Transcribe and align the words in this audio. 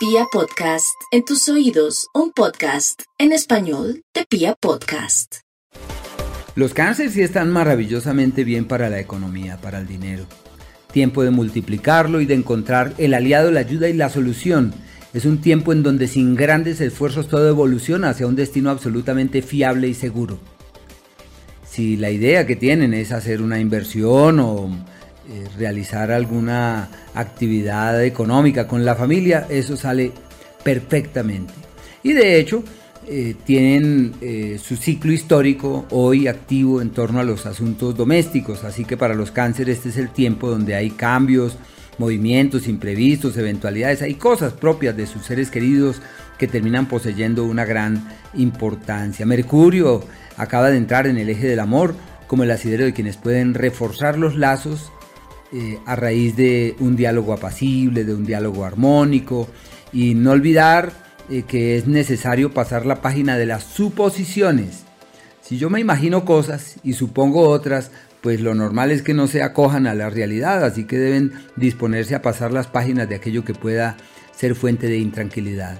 Pia 0.00 0.24
Podcast, 0.32 0.96
en 1.12 1.26
tus 1.26 1.46
oídos, 1.50 2.06
un 2.14 2.32
podcast 2.32 3.02
en 3.18 3.32
español 3.32 4.02
de 4.14 4.24
Pia 4.24 4.54
Podcast. 4.58 5.40
Los 6.54 6.72
cánceres 6.72 7.12
sí 7.12 7.20
están 7.20 7.50
maravillosamente 7.50 8.42
bien 8.42 8.64
para 8.64 8.88
la 8.88 8.98
economía, 8.98 9.58
para 9.60 9.78
el 9.78 9.86
dinero. 9.86 10.24
Tiempo 10.90 11.22
de 11.22 11.28
multiplicarlo 11.28 12.22
y 12.22 12.24
de 12.24 12.32
encontrar 12.32 12.94
el 12.96 13.12
aliado, 13.12 13.50
la 13.50 13.60
ayuda 13.60 13.90
y 13.90 13.92
la 13.92 14.08
solución. 14.08 14.72
Es 15.12 15.26
un 15.26 15.42
tiempo 15.42 15.70
en 15.74 15.82
donde 15.82 16.08
sin 16.08 16.34
grandes 16.34 16.80
esfuerzos 16.80 17.28
todo 17.28 17.46
evoluciona 17.46 18.08
hacia 18.08 18.26
un 18.26 18.36
destino 18.36 18.70
absolutamente 18.70 19.42
fiable 19.42 19.86
y 19.86 19.92
seguro. 19.92 20.40
Si 21.68 21.98
la 21.98 22.10
idea 22.10 22.46
que 22.46 22.56
tienen 22.56 22.94
es 22.94 23.12
hacer 23.12 23.42
una 23.42 23.60
inversión 23.60 24.40
o 24.40 24.70
eh, 25.32 25.46
realizar 25.56 26.10
alguna 26.10 26.88
actividad 27.14 28.02
económica 28.04 28.66
con 28.66 28.84
la 28.84 28.96
familia, 28.96 29.46
eso 29.48 29.76
sale 29.76 30.10
perfectamente. 30.64 31.54
Y 32.02 32.14
de 32.14 32.40
hecho, 32.40 32.64
eh, 33.06 33.36
tienen 33.44 34.14
eh, 34.20 34.58
su 34.60 34.76
ciclo 34.76 35.12
histórico 35.12 35.86
hoy 35.90 36.26
activo 36.26 36.82
en 36.82 36.90
torno 36.90 37.20
a 37.20 37.24
los 37.24 37.46
asuntos 37.46 37.96
domésticos, 37.96 38.64
así 38.64 38.84
que 38.84 38.96
para 38.96 39.14
los 39.14 39.30
cánceres 39.30 39.76
este 39.76 39.90
es 39.90 39.98
el 39.98 40.10
tiempo 40.10 40.50
donde 40.50 40.74
hay 40.74 40.90
cambios, 40.90 41.56
movimientos 41.96 42.66
imprevistos, 42.66 43.36
eventualidades, 43.36 44.02
hay 44.02 44.14
cosas 44.14 44.52
propias 44.52 44.96
de 44.96 45.06
sus 45.06 45.24
seres 45.24 45.48
queridos 45.48 46.02
que 46.38 46.48
terminan 46.48 46.86
poseyendo 46.86 47.44
una 47.44 47.64
gran 47.64 48.04
importancia. 48.34 49.26
Mercurio 49.26 50.02
acaba 50.36 50.70
de 50.70 50.78
entrar 50.78 51.06
en 51.06 51.18
el 51.18 51.28
eje 51.28 51.46
del 51.46 51.60
amor 51.60 51.94
como 52.26 52.42
el 52.42 52.50
asidero 52.50 52.84
de 52.84 52.94
quienes 52.94 53.16
pueden 53.16 53.54
reforzar 53.54 54.18
los 54.18 54.34
lazos 54.36 54.90
eh, 55.52 55.78
a 55.84 55.96
raíz 55.96 56.36
de 56.36 56.76
un 56.78 56.96
diálogo 56.96 57.32
apacible, 57.32 58.04
de 58.04 58.14
un 58.14 58.24
diálogo 58.24 58.64
armónico 58.64 59.48
y 59.92 60.14
no 60.14 60.30
olvidar 60.30 60.92
eh, 61.28 61.42
que 61.42 61.76
es 61.76 61.86
necesario 61.86 62.52
pasar 62.52 62.86
la 62.86 63.02
página 63.02 63.36
de 63.36 63.46
las 63.46 63.64
suposiciones. 63.64 64.84
Si 65.40 65.58
yo 65.58 65.68
me 65.68 65.80
imagino 65.80 66.24
cosas 66.24 66.76
y 66.84 66.92
supongo 66.92 67.48
otras, 67.48 67.90
pues 68.20 68.40
lo 68.40 68.54
normal 68.54 68.92
es 68.92 69.02
que 69.02 69.14
no 69.14 69.26
se 69.26 69.42
acojan 69.42 69.86
a 69.86 69.94
la 69.94 70.10
realidad, 70.10 70.64
así 70.64 70.84
que 70.84 70.98
deben 70.98 71.32
disponerse 71.56 72.14
a 72.14 72.22
pasar 72.22 72.52
las 72.52 72.68
páginas 72.68 73.08
de 73.08 73.16
aquello 73.16 73.44
que 73.44 73.54
pueda 73.54 73.96
ser 74.36 74.54
fuente 74.54 74.86
de 74.86 74.98
intranquilidad. 74.98 75.78